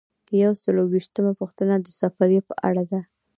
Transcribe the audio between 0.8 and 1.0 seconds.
یو